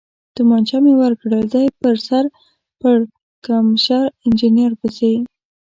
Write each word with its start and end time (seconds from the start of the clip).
تومانچه 0.35 0.77
مې 0.83 0.93
ورکړل، 1.01 1.43
دی 1.53 1.65
په 1.79 1.89
سر 2.07 2.23
پړکمشر 2.79 4.05
انجنیر 4.23 4.71
پسې. 4.81 5.13